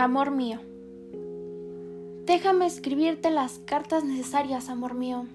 [0.00, 0.60] Amor mío.
[2.24, 5.26] Déjame escribirte las cartas necesarias, amor mío,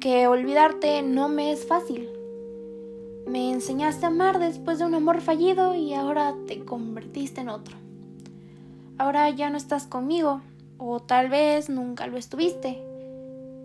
[0.00, 2.08] que olvidarte no me es fácil.
[3.28, 7.76] Me enseñaste a amar después de un amor fallido y ahora te convertiste en otro.
[8.98, 10.40] Ahora ya no estás conmigo,
[10.78, 12.82] o tal vez nunca lo estuviste.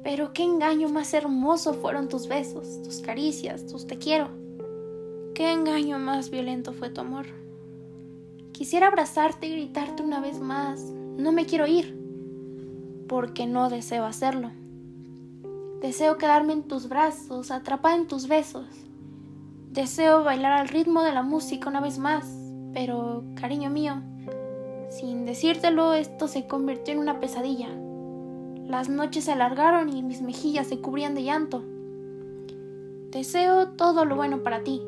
[0.04, 4.30] Pero qué engaño más hermoso fueron tus besos, tus caricias, tus te quiero.
[5.34, 7.26] Qué engaño más violento fue tu amor.
[8.54, 10.82] Quisiera abrazarte y gritarte una vez más,
[11.18, 11.98] no me quiero ir,
[13.08, 14.52] porque no deseo hacerlo.
[15.82, 18.68] Deseo quedarme en tus brazos, atrapada en tus besos.
[19.72, 22.26] Deseo bailar al ritmo de la música una vez más,
[22.74, 24.02] pero, cariño mío,
[24.92, 27.70] sin decírtelo, esto se convirtió en una pesadilla.
[28.68, 31.64] Las noches se alargaron y mis mejillas se cubrían de llanto.
[33.10, 34.82] Deseo todo lo bueno para ti.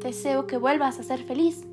[0.00, 1.64] Deseo que vuelvas a ser feliz.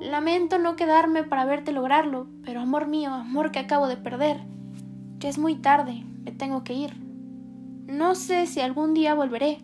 [0.00, 4.40] Lamento no quedarme para verte lograrlo, pero amor mío, amor que acabo de perder.
[5.18, 6.94] Ya es muy tarde, me tengo que ir.
[7.86, 9.58] No sé si algún día volveré,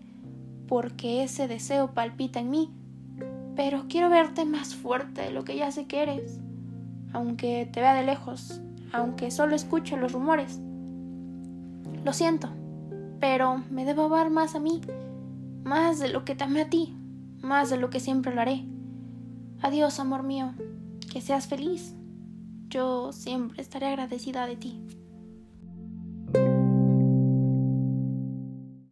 [0.68, 2.70] porque ese deseo palpita en mí,
[3.56, 6.38] pero quiero verte más fuerte de lo que ya sé que eres,
[7.12, 8.60] aunque te vea de lejos,
[8.92, 10.60] aunque solo escucho los rumores.
[12.04, 12.48] Lo siento,
[13.18, 14.80] pero me debo amar más a mí,
[15.64, 16.96] más de lo que te amé a ti,
[17.42, 18.64] más de lo que siempre lo haré.
[19.62, 20.54] Adiós, amor mío.
[21.12, 21.94] Que seas feliz.
[22.68, 24.82] Yo siempre estaré agradecida de ti.